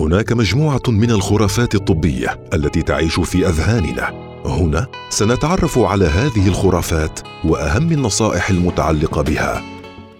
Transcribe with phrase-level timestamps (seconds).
[0.00, 4.30] هناك مجموعة من الخرافات الطبية التي تعيش في أذهاننا.
[4.44, 9.62] هنا سنتعرف على هذه الخرافات وأهم النصائح المتعلقة بها.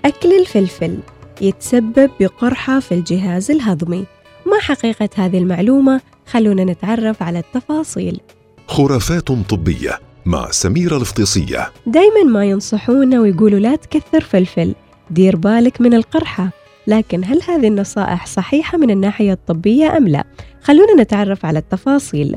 [0.05, 0.99] أكل الفلفل
[1.41, 4.05] يتسبب بقرحة في الجهاز الهضمي.
[4.47, 8.21] ما حقيقة هذه المعلومة؟ خلونا نتعرف على التفاصيل.
[8.67, 14.75] خرافات طبية مع سميرة الفطيسيه دايما ما ينصحونا ويقولوا لا تكثر فلفل
[15.11, 16.60] دير بالك من القرحة.
[16.87, 20.25] لكن هل هذه النصائح صحيحة من الناحية الطبية أم لا؟
[20.63, 22.37] خلونا نتعرف على التفاصيل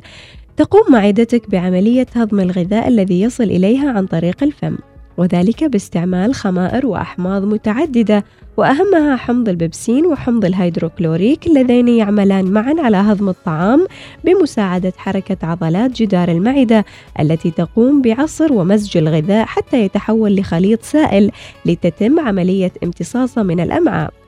[0.57, 4.75] تقوم معدتك بعملية هضم الغذاء الذي يصل إليها عن طريق الفم
[5.17, 8.25] وذلك باستعمال خمائر وأحماض متعددة
[8.57, 13.87] وأهمها حمض البيبسين وحمض الهيدروكلوريك اللذين يعملان معا على هضم الطعام
[14.23, 16.85] بمساعدة حركة عضلات جدار المعدة
[17.19, 21.31] التي تقوم بعصر ومزج الغذاء حتى يتحول لخليط سائل
[21.65, 24.22] لتتم عملية امتصاصه من الأمعاء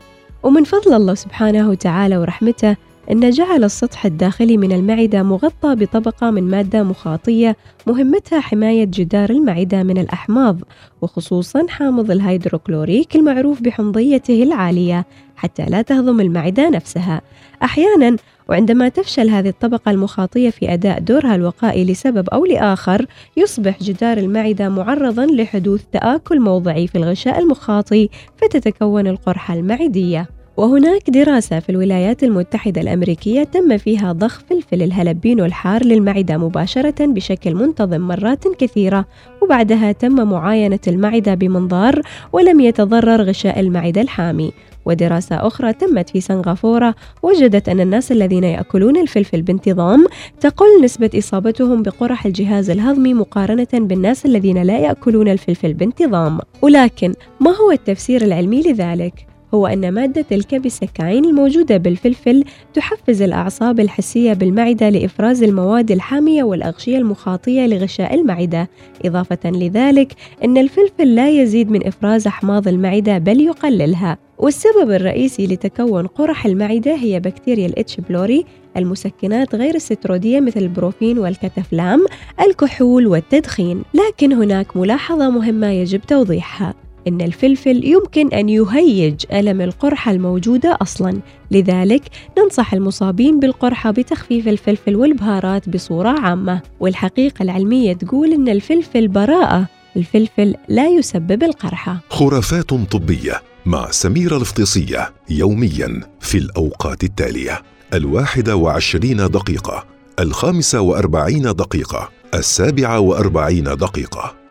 [0.46, 2.76] ومن فضل الله سبحانه وتعالى ورحمته
[3.12, 7.58] أن جعل السطح الداخلي من المعدة مغطى بطبقة من مادة مخاطية
[7.88, 10.58] مهمتها حماية جدار المعدة من الأحماض
[11.02, 17.22] وخصوصا حامض الهيدروكلوريك المعروف بحمضيته العالية حتى لا تهضم المعدة نفسها.
[17.64, 18.18] أحيانا
[18.50, 23.06] وعندما تفشل هذه الطبقة المخاطية في أداء دورها الوقائي لسبب أو لآخر
[23.38, 30.35] يصبح جدار المعدة معرضا لحدوث تآكل موضعي في الغشاء المخاطي فتتكون القرحة المعدية.
[30.58, 37.56] وهناك دراسة في الولايات المتحدة الأمريكية تم فيها ضخ فلفل الهلبينو الحار للمعدة مباشرة بشكل
[37.56, 39.06] منتظم مرات كثيرة
[39.42, 42.02] وبعدها تم معاينة المعدة بمنظار
[42.34, 44.52] ولم يتضرر غشاء المعدة الحامي
[44.86, 50.06] ودراسة أخرى تمت في سنغافورة وجدت أن الناس الذين يأكلون الفلفل بانتظام
[50.40, 57.52] تقل نسبة إصابتهم بقرح الجهاز الهضمي مقارنة بالناس الذين لا يأكلون الفلفل بانتظام ولكن ما
[57.52, 65.44] هو التفسير العلمي لذلك؟ هو أن مادة الكابيسكاين الموجودة بالفلفل تحفز الأعصاب الحسية بالمعدة لإفراز
[65.44, 68.70] المواد الحامية والأغشية المخاطية لغشاء المعدة.
[69.06, 74.18] إضافة لذلك أن الفلفل لا يزيد من إفراز أحماض المعدة بل يقللها.
[74.38, 78.19] والسبب الرئيسي لتكون قرح المعدة هي بكتيريا ال H.
[78.19, 78.46] pylori
[78.78, 82.06] المسكنات غير السترودية مثل البروفين والكتافلام
[82.48, 83.84] الكحول والتدخين.
[83.94, 86.85] لكن هناك ملاحظة مهمة يجب توضيحها.
[87.08, 91.20] إن الفلفل يمكن أن يهيج ألم القرحة الموجودة أصلاً،
[91.52, 92.02] لذلك
[92.40, 100.56] ننصح المصابين بالقرحة بتخفيف الفلفل والبهارات بصورة عامة، والحقيقة العلمية تقول إن الفلفل براءة، الفلفل
[100.70, 102.00] لا يسبب القرحة.
[102.10, 107.62] خرافات طبية مع سميره الفطيسيه يوميا في الأوقات التالية.
[107.94, 109.86] الواحده وعشرين دقيقة
[110.20, 114.45] الخامسة وأربعين دقيقة السابعة وأربعين دقيقة.